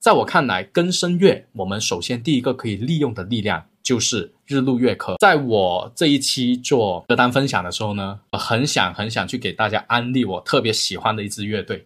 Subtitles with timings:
[0.00, 5.16] 在我看来，庚申月，我们首先第一个可以利用的力量就是日禄月科。
[5.18, 11.84] 在我这一期做歌单分享的时候呢，我很想很想去给大家安利我特别喜欢的一支乐队。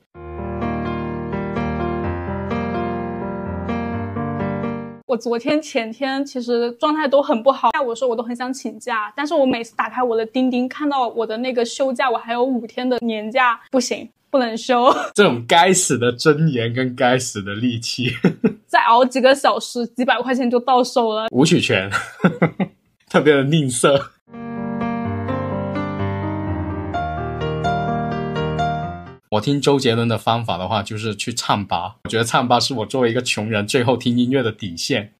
[5.06, 14.06] 我昨天前天其实状态都很不好，下午的时候我都很想请假，但是我每次打开我的钉钉，看到我的那个休假，我还有五天的年假，不行。
[14.32, 18.10] 不能休， 这种该死的尊严跟该死的力气，
[18.66, 21.26] 再熬几个小时，几百块钱就到手了。
[21.30, 21.90] 吴曲权，
[23.10, 24.00] 特别的吝啬。
[29.30, 31.96] 我听周杰伦的方法的话，就是去唱吧。
[32.04, 35.12] 我觉得唱吧是我作为一个穷人最后听音乐的底线。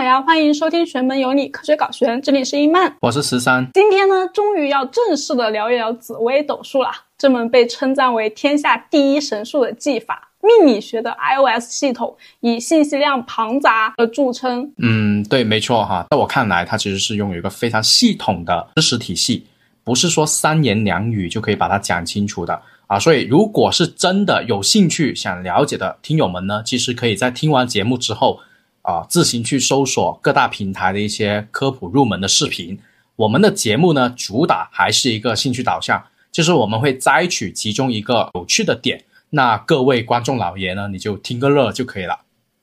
[0.00, 3.68] 好呀，欢迎收听《玄门有你》，科学搞玄，这里是一曼，我是十三。
[3.74, 6.88] 今天呢，终于要正式的聊一聊紫微斗数了。
[7.18, 14.72] 这门被称赞为天下第一神术的技法，命理学的 iOS 系统，以信息量庞杂而著称。
[14.78, 16.06] 嗯，对，没错哈。
[16.08, 19.44] 在我看来，它其实是拥有一个非常系统的知识体系，
[19.84, 22.98] 不是说三言两语就可以把它讲清楚的啊。
[22.98, 28.40] 所以，如果是真的有兴趣想了解的听友们呢，其实可以在听完节目之后。
[28.82, 32.78] 啊，自行去搜索各大平台的一些科普入门的视频。
[33.16, 39.04] 我们的节目呢，主打还是一个兴趣导向，就是我们会摘取其中一个有趣的点。
[39.30, 42.20] 那各位观众老爷呢，你就听个乐就可以了。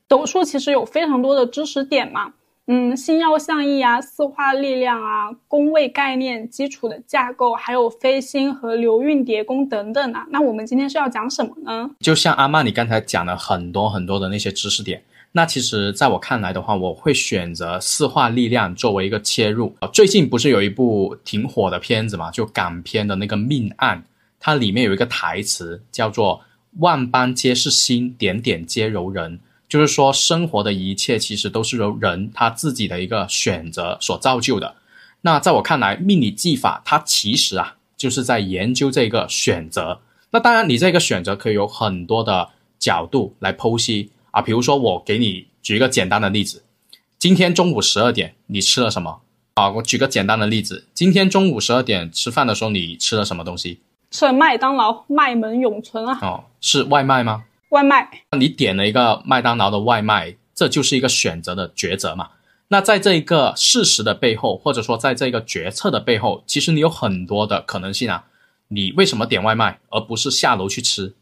[0.07, 2.33] 斗数其实有非常多的知识点嘛，
[2.65, 10.25] 嗯，星耀象意啊，四化力量啊，宫位概念、基础的架构，还有飞星和流运叠宫等等啊。
[10.31, 11.91] 那我们今天是要讲什么呢？
[11.99, 15.03] 就像阿曼你刚才讲了很多很多的那些知识点。
[15.38, 19.71] 那其实，在我看来的话，我会选择四化力量作为一个切入。
[19.93, 23.99] 最近不是有一部挺火的片子嘛，就港片的那个《命案》，
[24.39, 26.41] 它里面有一个台词叫做
[26.81, 34.73] “万般皆是心，点点皆由人”，就是说生活的一切其实都是由人他自己的一个选择所造就的。
[35.21, 39.99] 那在我看来，命理技法它其实啊，就是在研究这个选择。
[40.31, 42.49] 那当然，你这个选择可以有很多的
[42.80, 44.09] 角度来剖析。
[44.37, 46.64] 啊，比如说我给你举一个简单的例子，
[47.17, 49.21] 今天中午十二点你吃了什么？
[49.55, 53.80] 啊，我举个简单的例子，今天中午十二点吃饭的时候你吃了什么东西？
[54.11, 56.20] 吃了麦当劳，麦门永存啊！
[56.21, 57.45] 哦，是外卖吗？
[57.70, 58.08] 外卖。
[58.37, 62.30] 你点了一个麦当劳的外卖，这就是一个选择的抉择嘛？
[62.67, 68.25] 那在这一个事实的背后，或者说在这个决策的背后，其实你有很多的可能性啊。
[68.67, 71.15] 你为什么点外卖而不是下楼去吃？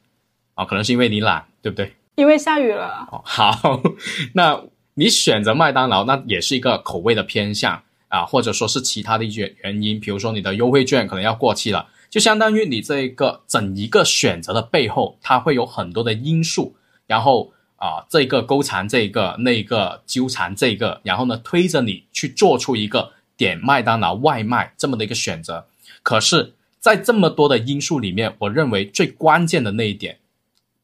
[0.56, 1.94] 啊，可能是因为你懒，对不对？
[2.16, 3.22] 因为下雨了哦。
[3.24, 3.82] 好，
[4.34, 4.64] 那
[4.96, 16.76] 你选择麦当劳，那也是一个口味的偏向啊，或者说是其他的一些原因，比如说你的优惠券可能要过期了，就相当于你这一个整一个选择的背后，它会有很多的因素，
[17.08, 25.66] 然后啊，这个勾缠这个，那个纠缠这个，然后呢推着你去做出一个点麦当劳外卖这么的一个选择。
[26.02, 30.20] 可是，在这么多的因素里面，我认为最关键的那一点。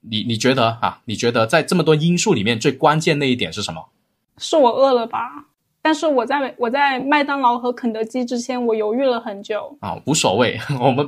[0.01, 1.00] 你你觉得啊？
[1.06, 3.89] 你觉得在这么多因素里面，最关键那一点是什么？
[4.38, 5.45] 是我饿了吧？
[5.84, 10.00] 但是我在我在麦当劳和肯德基之间，我犹豫了很久啊。
[10.06, 11.07] 无所谓，我们，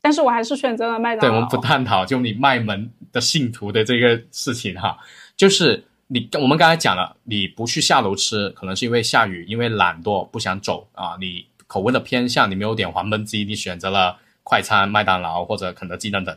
[0.00, 1.20] 但是我还是选择了麦当劳。
[1.20, 4.98] 对，我们不探讨就你卖门的信徒的这个事情哈。
[5.36, 11.16] 就是你我们刚才讲了，你不去下楼吃，可能是因为下雨，因为懒惰不想走啊。
[11.20, 16.34] 你口味的偏向，你没有点黄焖鸡，你选择了快餐麦当劳或者肯德基等等。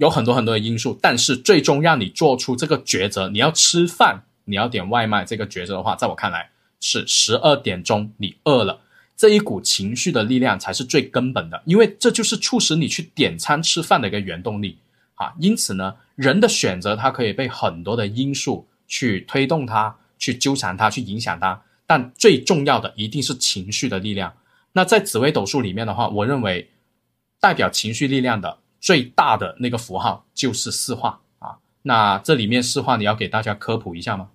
[0.00, 6.48] 有很多很多的因素，但是最终让你做出这个抉择，你要吃饭，你要点外卖这个抉择的话，在我看来
[6.80, 8.80] 是十二点钟你饿了，
[9.14, 14.78] 这一股情绪的力量才是最根本的，因为这就是促使你去点餐吃饭的一个原动力
[15.16, 15.34] 啊。
[15.38, 24.32] 因此呢，人的选择它可以被很多的因素去推动它，去纠缠它，去影响它，但最重要的一定是情绪的力量。
[24.72, 26.70] 那在紫微斗数里面的话，我认为
[27.38, 28.59] 代表情绪力量的。
[28.80, 34.30] 最大的那个符号就是四化啊，那这里面四化你要给大家科普一下吗？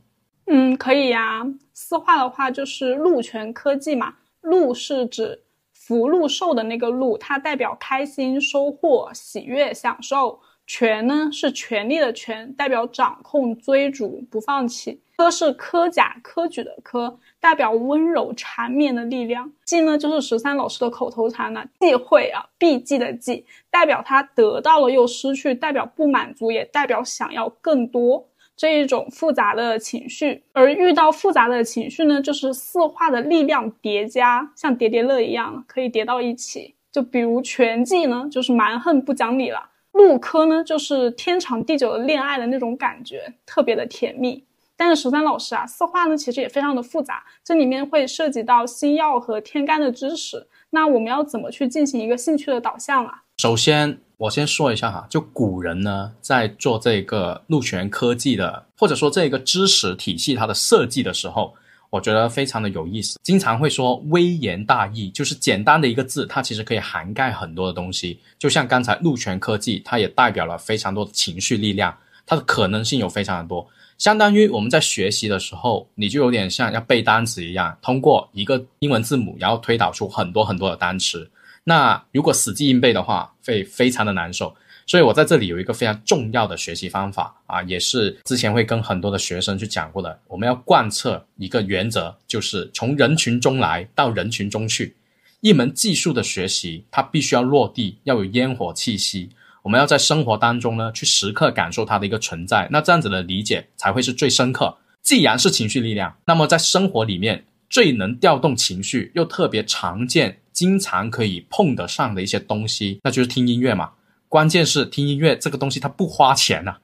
[0.46, 1.46] 嗯，可以呀。
[1.74, 5.44] 四化的话就是禄全科技嘛，禄是指
[5.74, 10.40] 福禄寿的那个禄，它代表开心、收获、喜悦、享受。
[10.68, 15.00] 权呢是权力的权，代表掌控、追逐、不放弃。
[15.18, 19.50] 科是科甲科举的科，代表温柔缠绵的力量。
[19.64, 28.28] 忌呢就是十三老师的口头禅了，忌讳啊，避忌的忌，代表他得到了又失去，代表不满足，也代表想要更多
[28.58, 30.44] 这一种复杂的情绪。
[30.52, 36.76] 而遇到复杂的情绪呢，就是四化的力量叠加，像叠叠乐一样，可以叠到一起。
[36.92, 39.60] 就比如全季呢，就是蛮横不讲理了；
[39.96, 44.44] 陆科呢，就是天长地久的恋爱的那种感觉，特别的甜蜜。
[44.76, 50.48] 但是十三老师啊，四化呢其实也非常的复杂，这里面会涉及到星耀和天干的知识。
[50.72, 53.24] 那我们要怎么去进行一个兴趣的导向啊？
[53.38, 61.54] 首先，我先说一下哈，就古人呢在做这个陆权科技的，或者说这个知识体系它的设计的时候，
[61.96, 63.18] 我觉得非常的有意思。
[63.24, 68.20] 经常会说微言大义，就是简单的一个字，它其实可以涵盖很多的东西。
[68.38, 73.66] 就像刚才陆权科技，它也代表了非常多的情绪力量，它的可能性有非常的多。
[73.98, 81.32] 相当于我们在学习的时候，你就有点像要背单词一样，通过一个英文字母，然后推导出很多很多的单词。
[81.64, 84.54] 那如果死记硬背的话，会非常的难受。
[84.88, 90.20] 所以我在这里有一个非常重要的学习方法啊，也是之前会跟很多的学生去讲过的。
[90.28, 94.96] 我们要贯彻一个原则，就是从人群中来到人群中去。
[95.42, 99.30] 一门技术的学习，它必须要落地，要有烟火气息。
[99.64, 104.78] 我们要在生活当中呢，去时刻感受它的一个存在，那这样子的理解才会是最深刻。
[105.02, 113.92] 既然是情绪力量，那么在生活里面最能调动情绪，又特别常见、经常可以碰得上的一些东西，那就是听音乐嘛。
[114.36, 116.76] 关键是听音乐这个东西它不花钱呐，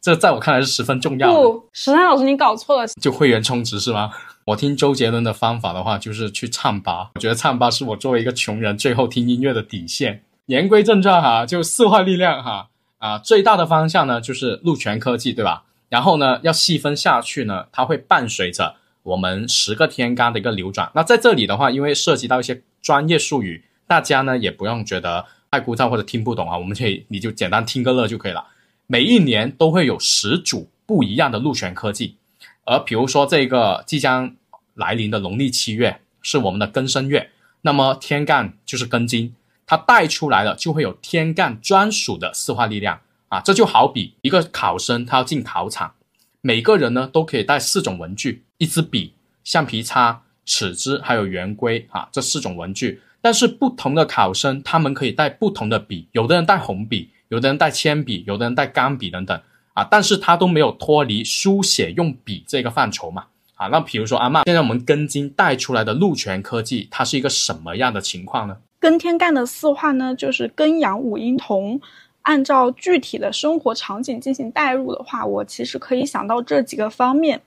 [0.00, 1.34] 这在我看来是十分重要的。
[1.34, 4.12] 不，十三老师你搞错了，就会员充值是吗？
[4.44, 7.10] 我听周杰伦的方法的话，就是去唱吧。
[7.16, 10.22] 我觉得唱吧是我作为一个穷人最后听音乐的底线。
[10.46, 12.68] 言归正传哈，就四化力量哈
[12.98, 15.64] 啊，最大的方向呢就是陆泉科技，对吧？
[15.88, 20.88] 然后呢，要细分下去呢，它会伴随着我们十个天干的一个流转。
[20.94, 28.46] 那在这里的话，因为涉及到一些专业术语，大家呢也不用觉得太枯燥或者听不懂啊，我们可以你就简单听个乐就可以了。
[28.86, 32.16] 每一年都会有十组不一样的陆权科技，
[32.64, 34.36] 而比如说这个即将
[34.74, 37.30] 来临的农历七月是我们的庚申月，
[37.62, 39.34] 那么天干就是庚金。
[39.66, 45.94] 它带出来的就会有天干专属的四化力量啊，这就好比一个考生他要进考场，
[46.40, 49.14] 每个人呢都可以带四种文具：一支笔、
[49.44, 53.00] 橡皮擦、尺子，还有圆规啊，这四种文具。
[53.20, 59.40] 但是不同的考生他们可以带不同的笔，有的人带红笔，有的人带铅笔，有的人带钢笔等等
[59.74, 63.68] 啊，但是他都没有脱离书写用笔这个范畴嘛啊。
[63.68, 68.56] 那比如说阿曼，现在我们根金带出来的禄权科技，它是一个什么样的情况呢？
[68.78, 71.80] 跟天干的四化呢，就是跟阳五阴同。
[72.22, 77.40] 按照具体的生活场景进行代入的话，我其实可以想到这几个方面。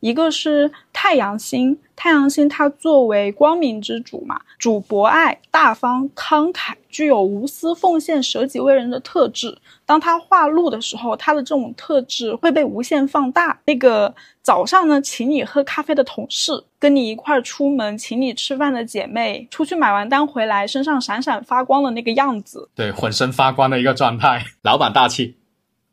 [0.00, 0.72] 一个是
[1.06, 9.58] 太阳星，太阳星它作为光明之主嘛，主博爱、大方、慷慨，具有无私奉献、舍己为人的特质。
[9.84, 13.60] 当他化禄的时候，他的这种特质会被无限放大。
[13.66, 25.36] 那个早上呢，请你喝咖啡的同事，跟你一块儿出门请你吃饭的姐妹，出去买完单回来身上闪闪发光的那个样子，对，浑身发光的一个状态，老板大气。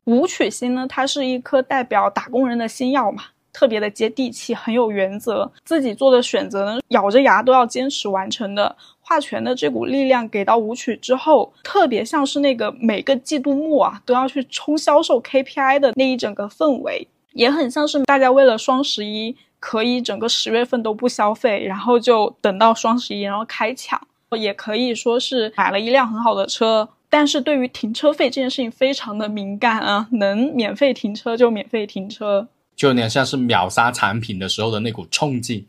[0.06, 3.24] 武曲星呢，它是一颗代表打工人的星耀嘛。
[3.54, 8.76] 特别的接地气，很有原则，自己做的选择呢，咬着牙都要坚持完成的。
[9.04, 24.00] 画权的这股力量给到舞曲之后，特别像是那个每个季度末啊都要去冲销售 KPI 的那一整个氛围，也很像是大家为了双十一可以整个十月份都不消费，然后就等到双十一然后开抢，
[24.38, 32.48] 也可以说是买了一辆很好的车，但是对于停车费这件事情非常的敏感啊，能免费停车就免费停车。
[32.82, 35.64] 就有点像是秒杀产品的时候的那股冲劲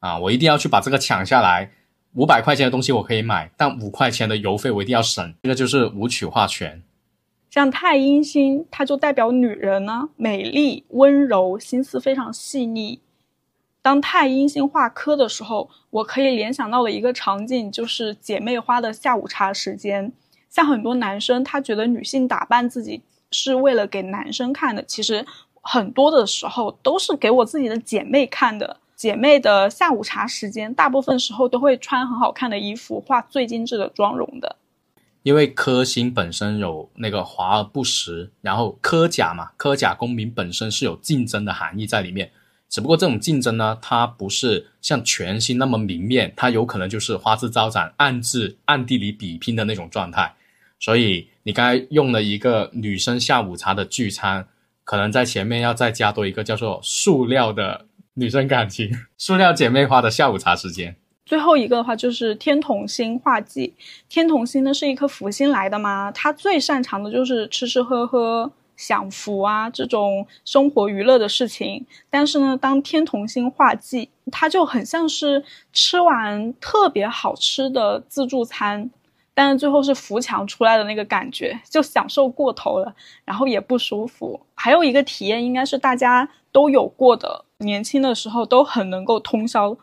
[0.00, 0.18] 啊！
[0.18, 1.70] 我一定要去把这个抢下来。
[2.14, 5.32] 五百块钱的东西我可以买，但五块钱的邮费我一定要省。
[5.44, 6.82] 这个就是舞曲化权。
[7.48, 12.98] 像太阴星，它就代表女人呢，美丽、温柔，心思非常细腻。
[13.80, 20.12] 当太阴星化科的时候，我可以联想到的一个场景就是姐妹花的下午茶时间。
[20.50, 23.00] 像很多男生，他觉得女性打扮自己
[23.30, 25.24] 是为了给男生看的，其实。
[25.70, 34.56] 很多的时候都是给我自己的姐妹看的，姐妹的下午茶时间，大部分时候都会穿很好看的衣服，化最精致的妆容的。
[35.24, 42.30] 因为科星本身有那个华而不实，然后科甲嘛，科甲功名本身是有竞争的含义在里面。
[42.70, 50.34] 只不过这种竞争呢，它不是像全星那么明面，它有可能就是花枝招展、暗自暗地里比拼的那种状态。
[50.80, 54.48] 所以你刚才用了一个女生下午茶的聚餐。
[54.88, 60.96] 可能在前面要再加多一个叫做塑料的女生感情， 塑料姐妹花的下午茶时间。
[61.26, 63.74] 最后一个的话就是天同星化忌，
[64.08, 71.84] 天同星呢是一颗福星来的嘛，它最擅长的就是吃吃喝喝、享福啊这种生活娱乐的事情。
[72.08, 78.88] 但是呢，当天同星化忌，它就很像是吃完特别好吃的自助餐。
[79.38, 82.92] 但是最后是扶墙出来的那个感觉，就享受过头了，
[83.24, 84.40] 然后也不舒服。
[84.56, 89.76] 还有一个体验应该是大家都有过的，年轻的时候都很能够通宵，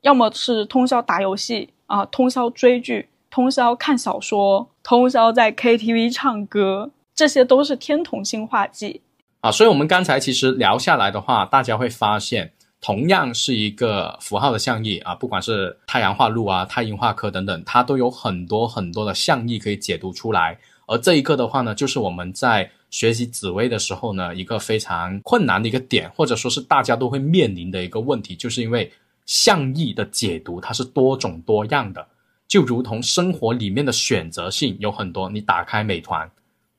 [0.00, 9.02] 要么是通宵打游戏啊，通宵追剧，通宵看小说，通宵在 KTV 唱歌，这些都是天同兴化剂
[9.42, 9.52] 啊。
[9.52, 12.52] 所以，我们刚才其实聊下来的话，大家会发现。
[12.84, 20.58] 同样是一个符号的象意啊，不管是太阳化禄啊、太阴化科等等，它都有很多很多的象意可以解读出来。
[20.86, 28.92] 而这一个的话呢，就是我们在学习紫微的时候呢，一个非常困难的一个点，或者说是大家都会面临的一个问题，就是因为
[29.24, 32.06] 象意的解读它是多种多样的，
[32.46, 35.30] 就如同生活里面的选择性有很多。
[35.30, 36.30] 你打开美团，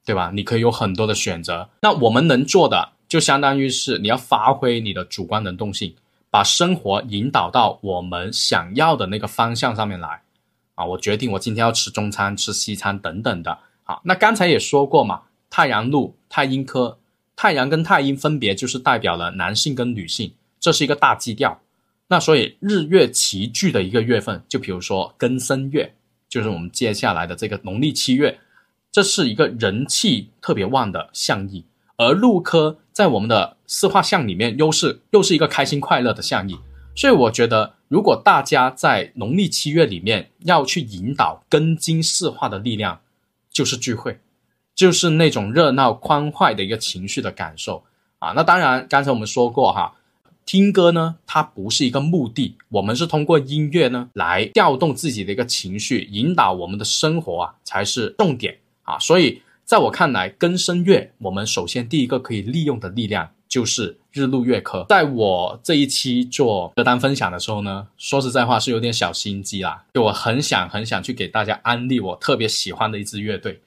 [0.05, 0.29] 对吧？
[0.31, 1.67] 你可以有很多的选择。
[1.81, 2.91] 那我们能做的。
[3.15, 5.95] 就相当于是你要发挥你的主观能动性，
[6.29, 10.21] 把生活引导到我们想要的那个方向上面来，
[10.73, 13.57] 啊，我决定我今天要吃中餐、吃西餐等等的。
[13.83, 16.99] 好，那刚才也说过嘛，太阳禄、太阴科，
[17.37, 21.61] 太阳跟太阴分别就是代表了男性跟女性，这是一个大基调。
[22.09, 25.95] 那所以日月齐聚的一个月份，就比如说庚申月，
[26.27, 28.37] 就是我们接下来的这个农历七月，
[28.91, 31.63] 这是一个人气特别旺的象意。
[31.97, 36.57] 而禄科在我们的四化象里面，又是又是一个开心快乐的象意，
[36.95, 42.99] 所以我觉得，如果大家在农历七月里面要去引导根金四化的力量，
[43.49, 44.19] 就是聚会，
[44.75, 47.83] 就是那种热闹欢快的一个情绪的感受
[48.19, 48.33] 啊。
[48.35, 49.95] 那当然，刚才我们说过哈，
[50.45, 58.99] 听歌呢，它不是一个目的，我们是通过音乐呢来调动自己的一个情绪，引导我们的生活啊，才是重点啊。
[58.99, 59.41] 所以。
[59.65, 64.85] 在我看来，庚申月，我们首先第一个可以利用的力量就是日禄月科。
[64.87, 73.59] 在我这一期做歌单分享的时候呢，说实在话是有点小心机啦，就我很想很想去给大家安利我特别喜欢的一支乐队，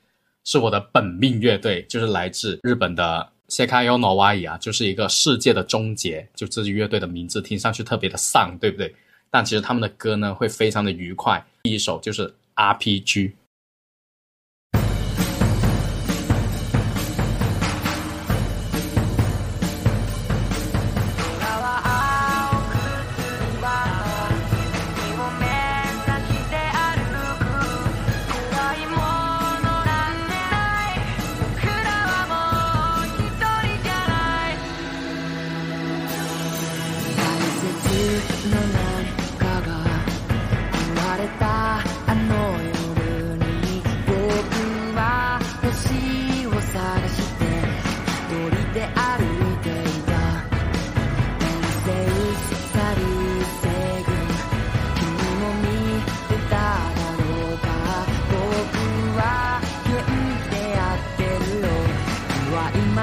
[0.45, 6.29] 是我的本命乐队，就是来自日本的 Sekayo no Wai 啊，就是一个世界的终结。
[6.37, 8.95] 就这支乐队的名字听上去特别的丧，对不对？
[9.33, 11.45] 但其实他们的歌呢会非常的愉快。
[11.65, 13.33] 第一首就是 RPG。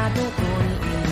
[0.10, 1.05] 不过你。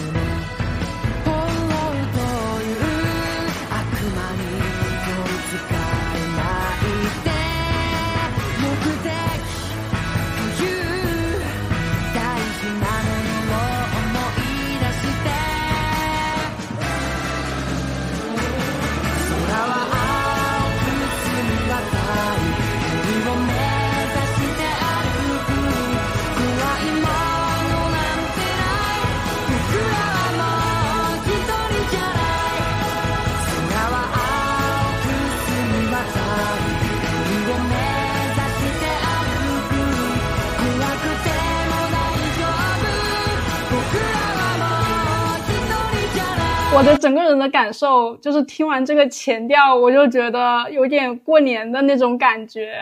[46.76, 52.80] 我的整个人的感受就是听完这个前调，我就觉得有点过年的那种感觉。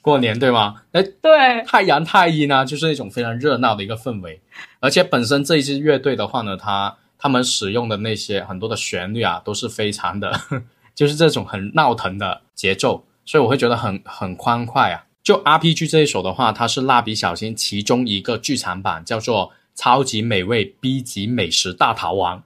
[0.00, 0.82] 过年对吗？
[0.90, 4.42] 哎，对，太阳太阴呢，就是一种非常热闹的一个氛围。
[4.80, 10.32] 而且本身这一支乐队的话呢，他他们使用的那些很多的旋律啊，都是非常的，
[10.92, 15.06] 就是这种很闹腾的节奏，所以我会觉得很很欢快啊。
[15.22, 22.38] 就 RPG 这一首的话，它是蜡笔小新其中一个剧场版，叫做《超级美味 B 级美食大逃亡》。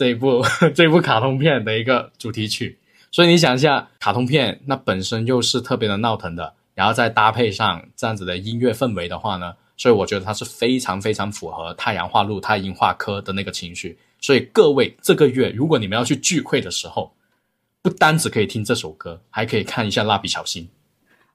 [0.00, 0.42] 这一部
[0.74, 2.78] 这一部卡通片的一个主题曲，
[3.10, 13.98] 所以你想一下，卡通片那本身又是特别的闹腾的，然后再搭配上这样子的音乐氛围的话呢，所以我觉得它是非常非常符合太阳化禄、太阴化科的那个情绪。
[14.22, 17.12] 所以各位这个月，如果你们要去聚会的时候，
[17.82, 20.66] 不单只可以听这首歌，还可以看一下蜡笔小新。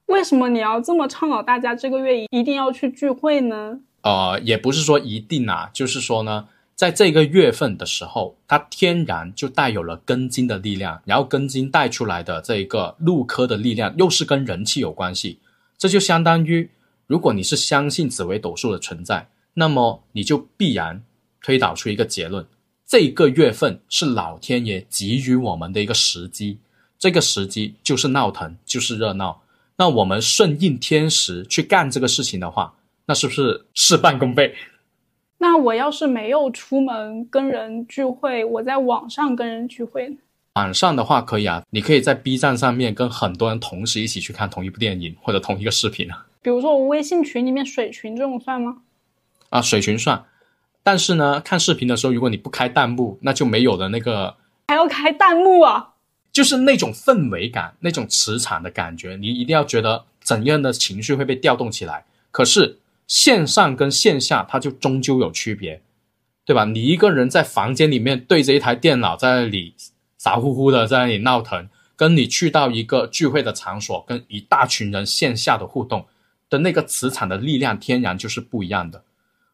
[0.06, 3.78] 为什么你要这么倡导大家这个月一定要去聚会呢？
[4.02, 6.48] 呃，也不是说一定啊，就是说呢。
[6.76, 15.38] 在这个月份的时候，它天然就带有了根金的力量，然后根金带出来的这一个禄科的力量，又是跟人气有关系，
[15.78, 16.68] 这就相当于，
[17.06, 21.02] 如果你是相信紫微斗数的存在，那么你就必然
[21.42, 22.46] 推导出一个结论：
[22.86, 26.58] 这个月份是老天爷给予我们的一个时机，
[26.98, 29.40] 这个时机就是闹腾，就是热闹。
[29.78, 32.74] 那我们顺应天时去干这个事情的话，
[33.06, 34.54] 那是不是事半功倍？
[35.38, 40.16] 那我要是没有出门跟人聚会，我在网上跟人聚会，
[40.54, 46.26] 网上的话可以啊，你可以在 B 站上面跟很多人同时一起去看同一部电影或者同一个视频啊。
[46.40, 48.78] 比如说我微信群里面水群这种算吗？
[49.50, 50.24] 啊，水群算，
[50.82, 54.36] 但是呢，看视频的时候，如果你不开弹幕，那就没有了那个，
[54.68, 55.92] 还要开弹幕啊。
[56.32, 62.04] 就是那种氛围感，那种磁场的感觉，你一定要觉得整个人的情绪会被调动起来。
[62.30, 65.82] 可是线上跟线下，它就终究有区别，
[66.44, 66.64] 对吧？
[66.64, 69.74] 你一个人在房间里面对着一台电脑在那里
[70.18, 76.06] 傻乎乎的在那里闹腾，跟你去到一个聚会的场所，跟一大群人线下的互动
[76.50, 79.02] 的那个磁场的力量，天然就是不一样的。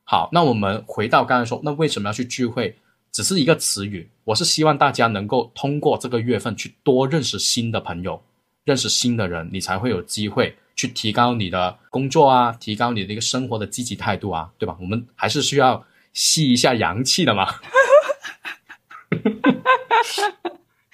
[0.04, 2.76] 好，那我们回到刚才说，那为什么要去聚会？
[3.12, 8.22] 只是一个词语，我是希望大家能够通过这个月份去多认识新的朋友，
[8.64, 14.76] 认识新的人，你才会有机会去提高你的工作啊，提高你的一个生活的积极态度啊，对吧？
[14.80, 17.46] 我们还是需要吸一下阳气的嘛。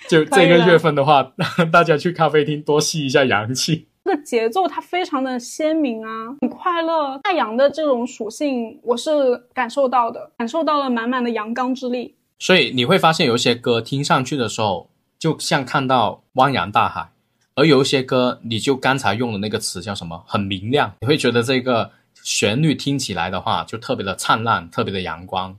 [0.09, 1.33] 就这个月份的话，
[1.71, 3.87] 大家去咖啡厅多吸一下阳气。
[4.05, 7.21] 这个节奏它非常的鲜明啊，很快乐。
[7.25, 12.15] 太阳的这种属性，我是感受到的，感受到了满满的阳刚之力。
[12.39, 17.13] 所以你会发现，有一些歌听上去的时候，就像看到汪洋大海；
[17.59, 21.91] 而有一些歌，你就刚才用的那个词叫什么，很明亮，你会觉得这个
[22.23, 25.57] 旋律听起来的话，就特别的灿烂，特别的阳光。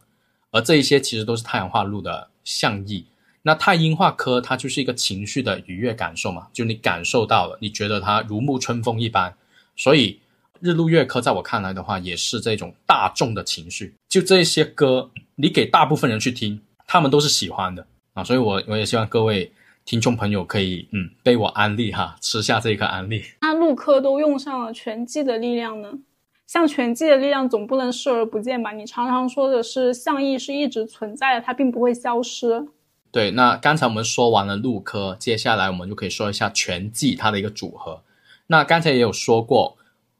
[0.51, 3.05] 而这一些其实都是太阳化禄的象意。
[3.41, 9.35] 那太阴化科，它就是一个情绪的愉悦感受嘛，就你感受到了，你觉得它如沐春风一般。
[9.75, 10.21] 所以
[10.61, 13.93] 日禄月科在我看来的话，也是这种大众的情绪。
[14.07, 18.23] 就这些歌，你给大部分人去听，他们都是喜欢的啊。
[18.23, 19.51] 所以我我也希望各位
[19.89, 23.23] 听众朋友可以嗯被我安利哈，吃下这颗安利。
[23.41, 25.89] 那陆科都用上了全季的力量呢？
[26.45, 28.71] 像全季的力量总不能视而不见吧？
[28.71, 32.67] 你常常说的是象意是一直存在的，它并不会消失。
[33.11, 37.99] 对，那刚才我们说完了陆科，接下来我们就可以说一下全季它的一个组合。
[38.45, 39.75] 那刚才也有说过，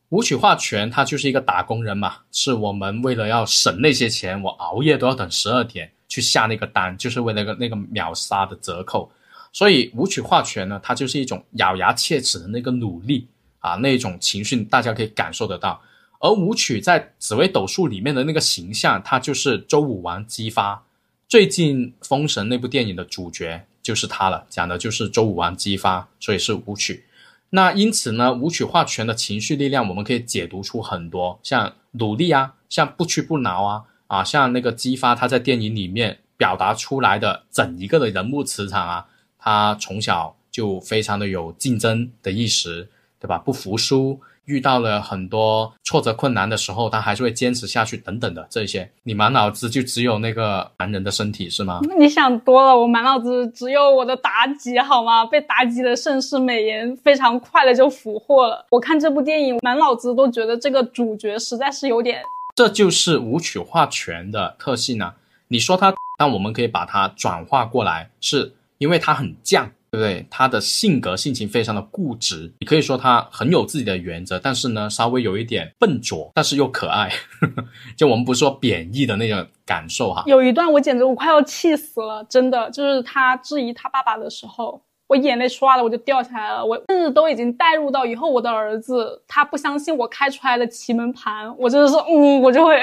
[0.10, 9.12] 武曲化权它就是一个打工人嘛，是我们为了要省那些钱，我熬夜都要等十二点去下那个单，就是为了个那个秒杀的折扣。
[9.52, 13.28] 所以武曲化权呢，它就是一种咬牙切齿的那个努力
[13.60, 15.82] 啊，那种情绪大家可以感受得到。
[16.20, 20.84] 而舞曲在紫微斗数里面的那个形象，它就是周武王姬发。
[21.28, 27.06] 最近《封神》那部电影的主角就是他了，讲的就是周武王姬发，所以是武曲。
[27.52, 39.08] 那因此呢，武曲化权的情绪力量，我们可以解读出很多，像努力啊，像不屈不挠啊，啊，像那个姬发他在电影里面表达出来的整一个的人物磁场啊，
[39.40, 42.88] 他从小就非常的有竞争的意识，
[43.20, 43.38] 对吧？
[43.38, 44.20] 不服输。
[44.46, 48.90] 遇到了很多挫折困难的时候，他还是会坚持下去，等等的这些。
[49.04, 51.80] 你满脑子就只有那个男人的身体是吗？
[52.00, 55.24] 你想多了，我满脑子只有我的妲己，好吗？
[55.24, 58.66] 被妲己的盛世美颜非常快的就俘获了。
[58.72, 62.20] 我看这部电影，满脑子都觉得这个主角实在是有点……
[62.56, 65.14] 这就是武曲化权的特性啊！
[65.50, 69.70] 你说他，但我们可以把它转化过来，是因为他很犟。
[69.92, 70.24] 对不对？
[70.30, 77.12] 他的性格性情非常的固执，你可以说他很有自己的原则，但是呢，稍微有一点笨拙，但是又可爱。
[77.98, 80.22] 就我们不是说贬义的那种感受哈。
[80.28, 86.64] 有一段我简直我快要气死了，真的就是他质疑他爸爸的时候，我眼泪唰的我就掉下来了。
[86.64, 92.80] 我甚至都已经带入到以后我的儿子，他不相信我开出来的奇门盘，我真的是嗯，我就会。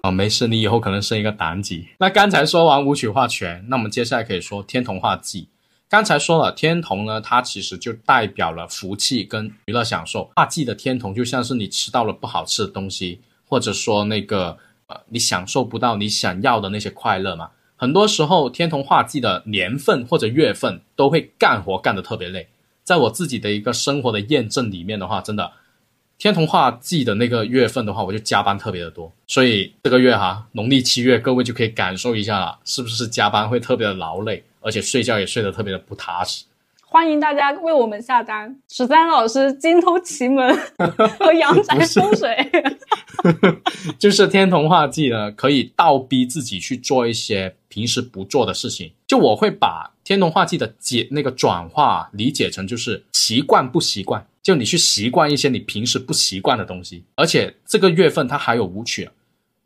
[0.00, 1.88] 啊，没事，你以后可能生一个妲己。
[1.98, 5.48] 那刚才说完武曲化权，那我们接下来可以说天同化忌。
[5.86, 10.30] 刚才说了，天同呢，它其实就代表了福气跟娱乐享受。
[10.36, 17.50] 化忌的天同就像是你吃到了不好吃的东西，或者说那个呃，你享受不到你想要的那些快乐嘛。
[17.80, 22.46] 很多时候，天同化忌的年份或者月份都会干活干得特别累。
[22.84, 25.50] 在我自己的一个生活的验证里面的话，真的，
[26.18, 29.10] 天同化忌的那个月份的话，我就加班特别的多。
[29.26, 34.44] 所以这个月哈，农历七月，各位就可以感受一下了，是不是加班会特别的劳累？
[34.60, 36.44] 而且睡觉也睡得特别的不踏实。
[36.92, 40.58] 欢迎大家为我们下单，十三老师精通奇门
[41.20, 42.36] 和阳宅风水。
[43.96, 48.90] 就是天童化忌呢，可以倒逼自己去做一些平时不做的事情。
[49.06, 57.04] 就我会把天童化忌的解那个转化理解成就是习惯不习惯，就你去习惯一些你平时不习惯的东西。
[57.14, 59.08] 而且这个月份它还有舞曲，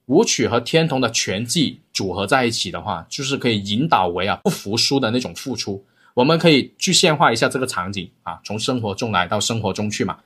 [0.07, 5.83] 舞曲和天童的全季组合在一起的话，就是可以引导为啊不服输的那种付出。
[6.15, 10.19] 我们可以具象化一下这个场景啊，从生活中来到生活中去嘛。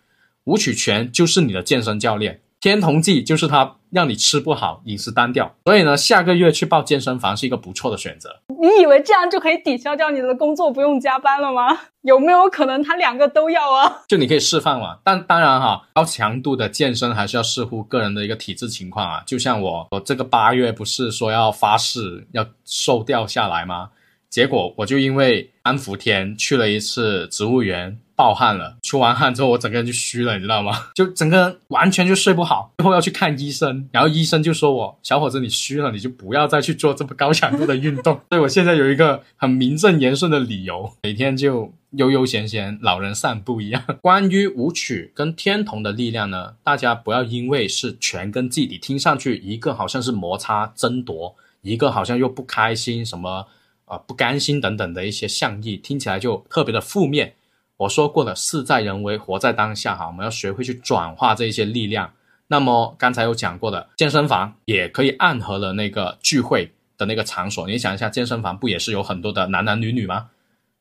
[0.45, 2.41] 吴曲全就是你的健身教练。
[2.61, 8.41] 天同剂就是他让你吃不好，饮食单调，所以呢，下个月去报健身房是一个不错的选择。
[8.61, 11.79] 你以为这样就可以抵消掉你的工作不用加班了吗？
[12.03, 14.03] 有没有可能他两个都要啊？
[14.09, 19.23] 就你可以释放嘛，但当然哈，高强度的健身还是要视乎个人的一个体质情况啊。
[19.25, 23.91] 就像我，我这个八月不是说要发誓要瘦掉下来吗？
[24.31, 27.99] 结果我就因为安福天去了一次植物园。
[28.19, 30.73] 暴汗了，出完汗之后我整个人就虚了，你知道吗？
[30.93, 38.21] 就整个人完全就睡不好，最后要去看医生，然后医生就说我小伙子你虚了，你就不要再去做这么高强度的运动。
[38.31, 43.85] 所以我现在有一个很名正言顺的理由，每天就悠悠闲闲老人散步一样。
[44.03, 53.47] 关于舞曲跟天童的力量呢，大家不要因为是权跟季，你听上去一个好像是摩擦争夺，一个好像又不开心什么
[53.89, 57.35] 啊不甘心等等的一些象意，听起来就特别的负面。
[57.79, 62.13] 我说过了，事在人为，活在当下哈，我们要学会去转化这一些力量。
[62.49, 67.67] 那么刚才有讲过的，健身房也可以暗合了那个聚会的那个场所。
[67.69, 70.31] 你想一下，健身房不也是有很多的男男女女吗？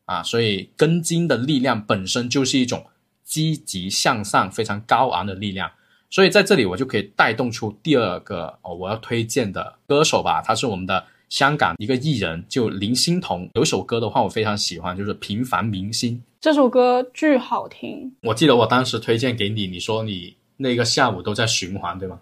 [0.06, 2.86] 啊，所以根筋的力量本身就是一种
[3.24, 5.70] 积极向上、非常高昂的力量。
[6.10, 13.50] 所以在这里我就可以带动出第二个哦，我要推荐的歌手吧，他是我们的香港一个艺人，就林欣彤。
[13.56, 16.16] 有一首歌的话，我非常喜欢，就是《平凡明星》。
[16.40, 22.20] 这首歌巨好听，我记得我当时推荐给你，你说你那个下午都在循环，对吗？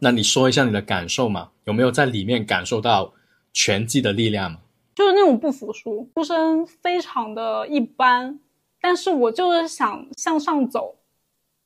[0.00, 1.50] 那你说一下你的感受嘛？
[1.64, 3.12] 有没有在里面感受到
[3.52, 4.58] 拳击的力量嘛？
[4.94, 8.38] 就是那种不服输，出身非常的一般，
[8.80, 10.96] 但是我就是想向上走，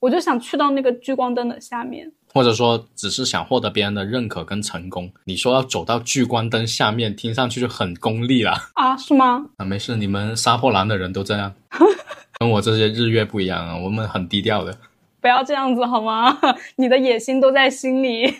[0.00, 2.12] 我就想去到那个聚光灯的下面。
[2.32, 5.12] 或者说只是想获得别人的认可跟成功？
[5.24, 8.96] 你说要走到聚光灯下面，听上去就很功利了啊？
[8.96, 9.46] 是吗？
[9.56, 11.54] 啊，没事，你们杀破狼的人都这样，
[12.38, 14.76] 跟我这些日月不一样啊，我们很低调的。
[15.24, 16.38] 不要这样子好吗？
[16.76, 18.30] 你的野心都在心里。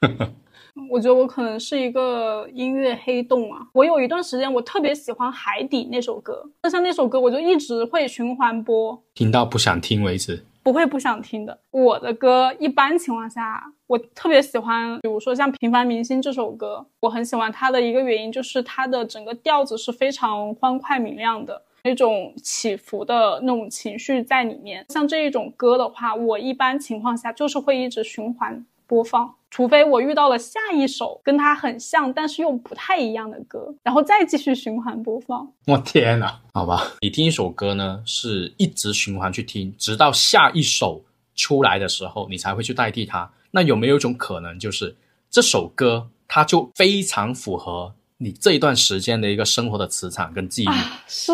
[0.90, 3.60] 我觉得我可能是一个音乐黑洞啊！
[3.74, 10.42] 我有一段时间我特别喜欢《海底》那首歌，那像那首歌我就一直会循环播，听到不想听为止。
[10.62, 11.58] 不会不想听的。
[11.70, 21.60] 我的歌一般情况下，我特别喜欢，比如说像《平凡明星》这首歌，我很喜欢它的一个原因就是它的整个调子是非常欢快明亮的。
[21.86, 35.48] 那种起伏的那种情绪在里面，像这一种歌的话，我一般情况下就是会一直循环播放，除非我遇到了下一首跟它很像但是又不太一样的歌，然后再继续循环播放。
[35.68, 41.00] 我天哪，好吧，你听一首歌呢，是一直循环去听，直到下一首
[41.36, 43.30] 出来的时候，你才会去代替它。
[43.52, 44.96] 那有没有一种可能，就是
[45.30, 47.94] 这首歌它就非常符合？
[48.18, 50.68] 你这一段时间的一个生活的磁场跟记忆，
[51.06, 51.32] 是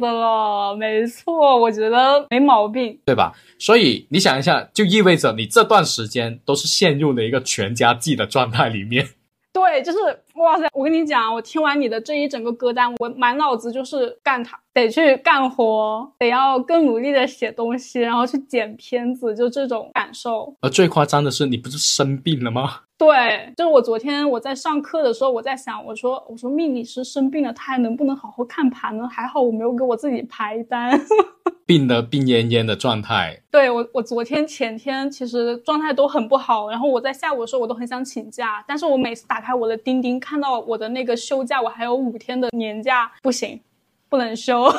[0.00, 3.32] 的了，没错，我觉得没毛病，对吧？
[3.56, 9.10] 所以你想一下，就意味着你这段时间都是陷入了一个全家祭的状态里面。
[9.54, 9.98] 对，就是
[10.34, 10.68] 哇塞！
[10.72, 20.54] 我跟你讲，我听完你的这一整个歌单，我满脑子就是干它，得去干活，得要更努力的写东西，然后去剪片子，就这种感受。
[20.60, 22.80] 而最夸张的是，你不是生病了吗？
[22.98, 29.06] 对，就是我昨天我在上课的时候，我在想，我说我说命理师生病了，他还能不能好好看盘呢？
[29.08, 31.00] 还好我没有给我自己排单，
[31.66, 33.40] 病得病恹恹的状态。
[33.50, 43.60] 对我，我昨天前天其实状态都很不好，然后我在下午的时候我都很想请假，但是我每次打开我的钉钉，看到我的那个休假，我还有五天的年假，不行，
[44.14, 44.72] 不能修。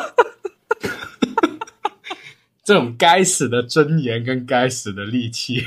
[2.64, 5.62] 这种该死的尊严跟该死的力气，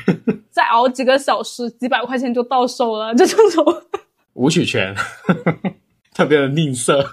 [0.51, 3.83] 再熬几个小时，几百块钱就到手了，就这种
[4.33, 4.97] 武曲权，
[6.15, 7.07] 特别的吝啬。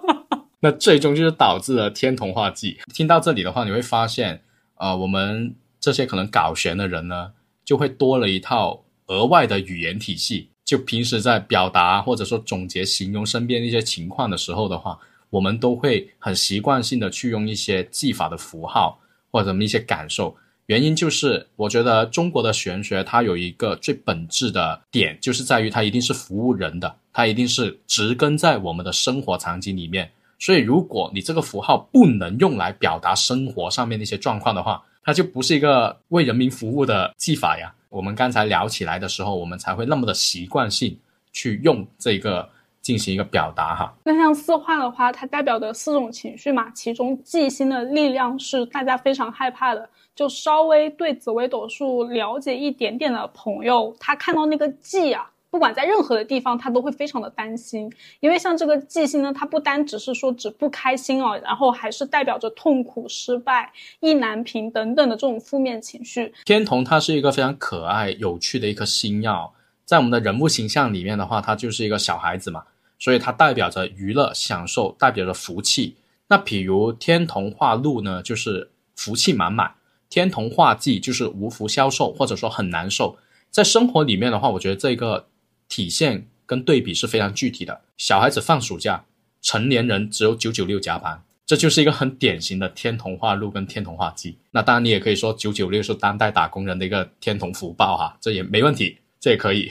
[0.60, 2.78] 那最终就是导致了天同化忌。
[2.94, 4.42] 听到这里的话，你会发现，
[4.76, 7.32] 呃，我们这些可能搞玄的人呢，
[7.62, 10.48] 就会多了一套额外的语言体系。
[10.64, 14.98] 就平时在表达或者说总结、形容身边一些情况的时候的话，
[15.30, 19.00] 我们都会很习惯性的去用一些技法的符号。
[19.32, 30.10] 或者什么一些感受，原因就是我觉得中国的玄学它有一个最本质的点，就是在于它一定是服务人的，它一定是植根在我们的生活场景里面。
[30.40, 37.72] 所以，如果你这个符号不能用来表达生活上面的一些状况的话，它就不是一个为人民服务的技法呀。
[37.88, 40.98] 我们刚才聊起来的时候，我们才会那么的习惯性
[41.32, 42.48] 去用这个。
[42.82, 49.88] 进行一个表达哈，那像四化的话，它代表的四种情绪嘛，其中忌星的力量是大家非常害怕的。
[50.16, 57.90] 就稍微对紫微斗数了解一点点的朋友，他看到那个忌啊，不管在任何的地方，他都会非常的担心。
[58.20, 66.34] 因为像这个忌星呢，它不单只是说指不开心哦，然后还是代表着痛苦、失败、意难平等等的这种负面情绪。
[66.44, 69.54] 天同它是一个非常可爱、有趣的一颗星耀。
[69.90, 72.62] 在我们的人物形象里面的话，他就是一个小孩子嘛，
[72.96, 75.96] 所以它代表着娱乐、享受，代表着福气。
[76.28, 79.72] 那比如天同化禄呢，就是福气满满；
[80.08, 83.18] 天同化忌就是无福消受，或者说很难受。
[83.50, 85.26] 在生活里面的话，我觉得这个
[85.68, 87.80] 体现跟对比是非常具体的。
[87.96, 89.04] 小孩子放暑假，
[89.42, 94.38] 成年人只有九九六加班，这就是一个很典型的天同化禄跟天同化忌。
[94.52, 98.98] 那当然，你也可以说九九六是当代打工人的一个天同福报哈，这也没问题。
[99.22, 99.70] 这也可以，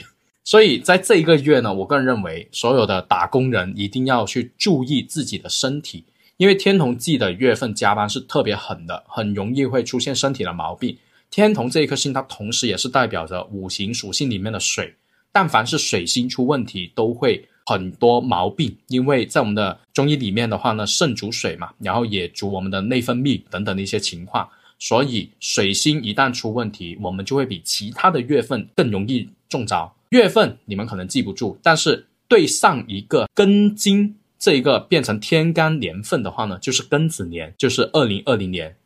[0.50, 6.02] 所以在这一个月呢，我个人认为所有的打工人一定要去注意自己的身体，
[6.38, 10.98] 因为天同忌的月份加班是特别狠的，很容易会出现身体的毛病。
[11.30, 14.92] 天同这一颗星，它同时也是代表着五行属性里面的水，
[15.30, 18.76] 但凡是水星出问题，都会很多毛病。
[18.88, 24.48] 因为在我们的中医里面的话呢，肾主水嘛，然后也主我们的内分泌等等的一些情况。
[24.80, 29.94] 所以水星一旦出问题，我们就会比其他的月份更容易中招。
[30.10, 38.76] 月份你们可能记不住，但是对上一个庚金这一个变成天干年份的话呢，就是庚子年，就是二零二零年。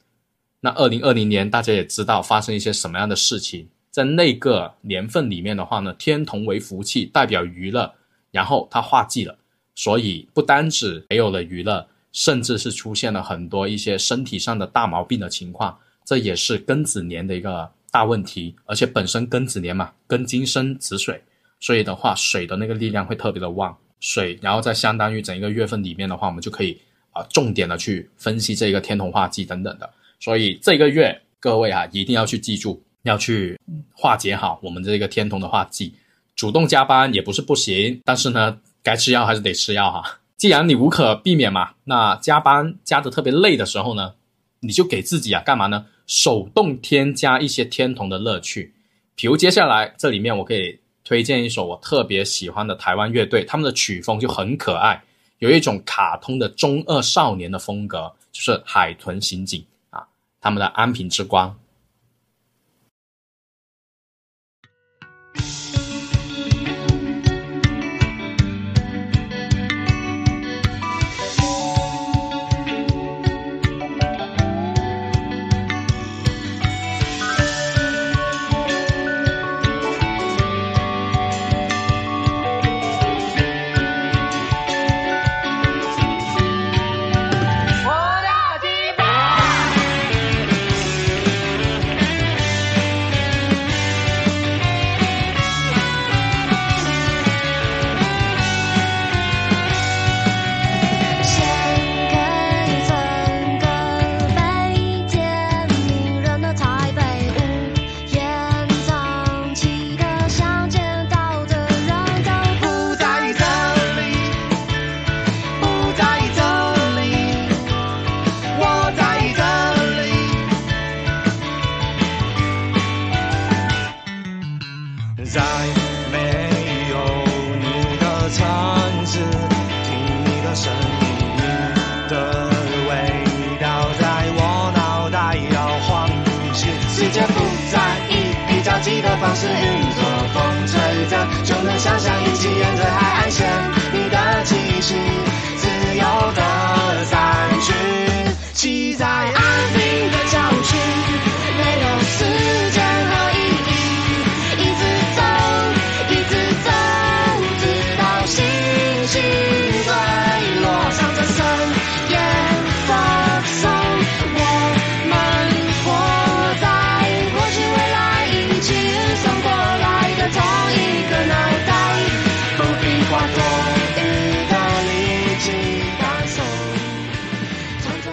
[0.60, 7.94] 那二零二零年大家也知道发生一些什么样的事情，在那个年份里面的话呢，天同为福气，代表娱乐，
[8.30, 9.38] 然后它化忌了，
[9.74, 15.78] 所以不单指没有了娱乐，甚至是出现了很多一些身体上的大毛病的情况。
[16.04, 21.22] 这也是庚子年的一个大问题，而且本身庚子年嘛，庚金生子水，
[21.60, 23.78] 所以的话，水的那个力量会特别的旺。
[24.00, 26.76] 水，然后在相当于整一个月份里面的话，我们就可以
[27.12, 29.88] 啊，重点的去分析这个天同化忌等等的。
[30.18, 33.56] 所以这个月各位啊，一定要去记住，要去
[33.94, 35.94] 化解好我们这个天同的化忌。
[36.34, 40.18] 主动加班也不是不行，但是呢，该吃药还是得吃药哈。
[40.36, 44.14] 既然你无可避免嘛，那加班加的特别累的时候呢，
[44.64, 45.86] 你就给自己啊干嘛呢？
[46.06, 48.74] 手动添加一些天童的乐趣，
[49.14, 55.02] 比如接下来这里面我可以推荐一首我特别喜欢的台湾乐队，他们的曲风就很可爱，
[55.38, 60.06] 有一种卡通的中二少年的风格，就是海豚刑警啊，
[60.40, 61.54] 他们的安平之光。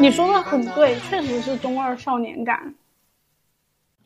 [0.02, 2.74] 你说的很对，确实是中二少年感。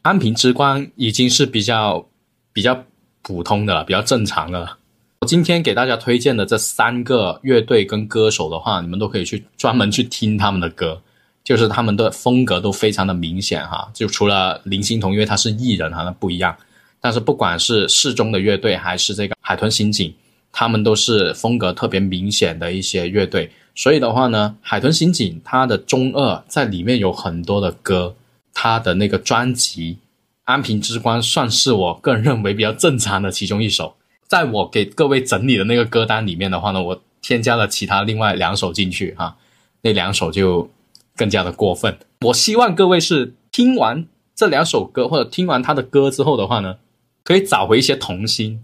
[0.01, 2.05] 安平之光已经是比较
[2.51, 2.83] 比较
[3.21, 4.77] 普通的了，比较正常的了。
[5.21, 11.01] 我今天给大家推荐的这三个乐队跟歌手的话，你们都可以去专门去听他们的歌，
[11.45, 13.89] 就是他们的风格都非常的明显哈。
[13.93, 16.53] 就除了林欣彤，因为他是艺人哈，那不一样。
[16.99, 20.13] 但是不管是适中的乐队，还是这个海豚刑警，
[20.51, 23.49] 他们都是风格特别明显的一些乐队。
[23.75, 28.15] 所以的话呢，海豚刑警它的中二在里面有很多的歌，
[28.53, 29.93] 它的那个专辑
[30.45, 33.95] 《安平之光》算是我个人认为比较正常的其中一首。
[34.27, 39.35] 在我给各位整理的那个歌单里面的话呢，我添加了其他另外两首进去哈，
[39.81, 40.69] 那两首就
[41.15, 41.97] 更加的过分。
[42.21, 46.77] 我希望各位是听完这两首歌或者听完他的歌之后的话呢，
[47.23, 48.63] 可以找回一些童心。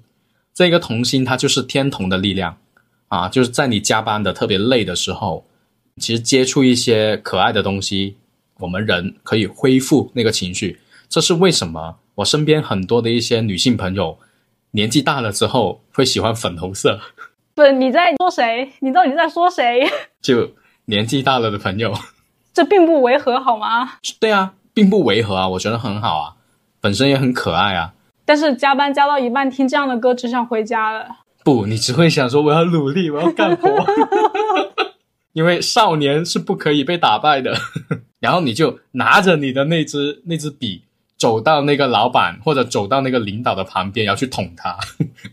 [0.54, 2.58] 这个童心它就是天童的力量
[3.12, 5.46] 啊，就是在你加班的特别累的时候，
[5.98, 8.16] 其实接触一些可爱的东西，
[8.60, 10.80] 我们人可以恢复那个情绪。
[11.10, 11.98] 这是为什么？
[12.16, 14.18] 我身边很多的一些女性朋友，
[14.72, 17.02] 年纪大了之后会喜欢粉红色，
[17.54, 18.72] 不，你在说谁？
[18.80, 19.86] 你到底在说谁？
[20.24, 20.54] 就
[20.86, 21.94] 年纪大了的朋友，
[22.54, 23.96] 这并不违和好吗？
[24.22, 26.36] 对啊，并不违和啊，我觉得很好啊，
[26.80, 27.94] 本身也很可爱啊。
[28.24, 31.18] 但是加班加到一半听这样的歌，只想回家了。
[31.44, 33.70] 不，你只会想说我要努力，我要干活，
[35.34, 37.56] 因为少年是不可以被打败的。
[38.20, 40.84] 然后你就拿着你的那支那支笔，
[41.18, 44.78] 走到那个老板或者走到那个领导的旁边，然后去捅他。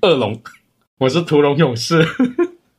[0.01, 0.41] 恶龙，
[0.99, 2.07] 我是屠龙勇士。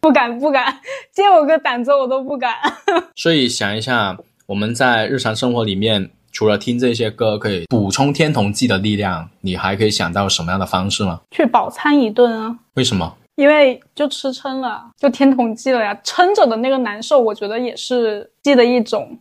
[0.02, 0.80] 不敢不敢，
[1.12, 2.56] 借我个胆子我都不敢。
[3.16, 11.22] 所以想一下，我们在日常生活里面，除了听这些歌可以补充天童记的力量，你还可以想到什么样的方式吗？
[11.32, 13.16] 去饱餐一顿啊，为什么？
[13.36, 15.98] 因为就吃撑了，就天童记了呀。
[16.04, 19.18] 撑着的那个难受，我觉得也是记的一种，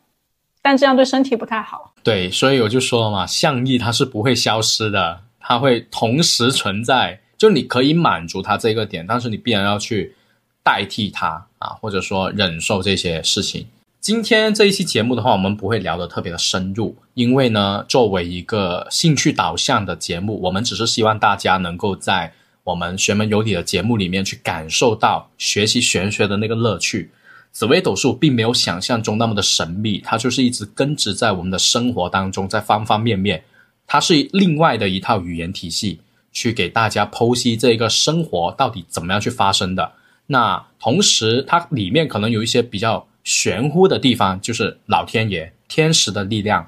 [0.61, 1.95] 但这样对身体不太好。
[2.03, 7.21] 对，所以我就说了嘛，象意它是不会消失的，它会同时存在。
[7.37, 10.17] 就你可以满足它这个点，但是你必然要去
[10.65, 13.65] 代替它啊，或者说忍受这些事情。
[14.09, 22.33] 今天这一期节目的话，我们不会聊得特别的深入，因为呢，作为一个兴趣导向的节目，我们只是希望大家能够在
[22.65, 27.11] 我们玄门有理的节目里面去感受到学习玄学的那个乐趣。
[27.53, 33.45] 紫微斗数并没有想象中那么的神秘，它就是一直根植在我们的生活当中，在方方面面，
[33.87, 36.01] 它是另外的一套语言体系，
[36.33, 39.93] 去给大家剖析这个生活到底怎么样去发生的。
[40.29, 46.67] 那同时，它里面可能有一些比较玄乎的地方，就是老天爷、天时的力量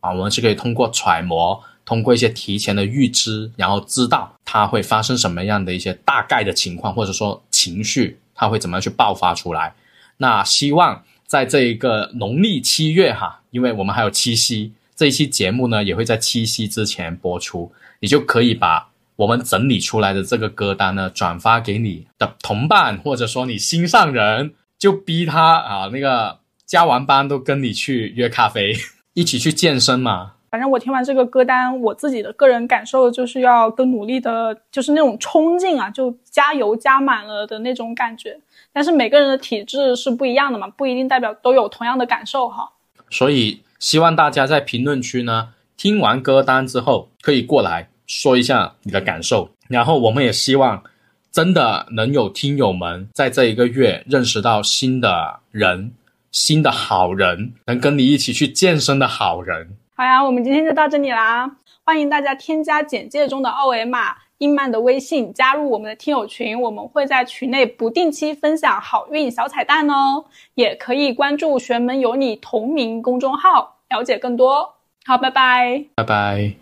[0.00, 9.74] 啊，我们是可以通过揣摩，通过一些提前的预知，然后知道它会发生什么样的一些大概的情况，或者说情绪，它会怎么样去爆发出来。
[10.16, 28.72] 那希望在这一个农历七月哈，因为我们还有七夕，这一期节目呢也会在七夕之前播出，你就可以把我们整理出来的这个歌单呢转发给你的同伴，或者说你心上人，就逼他啊那个加完班都跟你去约咖啡，
[29.14, 30.34] 一起去健身嘛。
[30.50, 38.38] 反正我听完这个歌单，我自己的个人感受就是要更努力的，就是那种冲劲啊，就加油加满了的那种感觉。
[38.72, 42.70] 但是每个人的体质是不一样的嘛，不一定代表都有同样的感受哈。
[43.10, 49.50] 所以希望大家在评论区呢，听完歌单之后可以过来说一下你的感受。
[49.68, 50.82] 然后我们也希望
[51.30, 55.92] 真的能有听友们在这一个月认识到新的人、
[56.30, 59.76] 新的好人，能跟你一起去健身的好人。
[59.94, 61.50] 好呀，我们今天就到这里啦，
[61.84, 64.16] 欢迎大家添加简介中的二维码。
[64.38, 74.76] 英曼的微信加入我们的听友群，我们会在群内不定期分享好运小彩蛋哦，也可以关注“玄门有你”同名公众号了解更多。
[75.04, 76.58] 好，拜拜，拜拜。